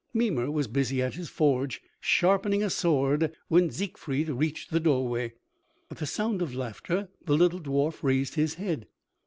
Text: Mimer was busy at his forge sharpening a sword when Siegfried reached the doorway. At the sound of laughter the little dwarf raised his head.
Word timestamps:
Mimer 0.15 0.49
was 0.49 0.67
busy 0.67 0.99
at 0.99 1.13
his 1.13 1.29
forge 1.29 1.79
sharpening 1.99 2.63
a 2.63 2.71
sword 2.71 3.35
when 3.49 3.69
Siegfried 3.69 4.29
reached 4.29 4.71
the 4.71 4.79
doorway. 4.79 5.33
At 5.91 5.97
the 5.97 6.07
sound 6.07 6.41
of 6.41 6.55
laughter 6.55 7.09
the 7.23 7.37
little 7.37 7.59
dwarf 7.59 8.01
raised 8.01 8.33
his 8.33 8.55
head. 8.55 8.87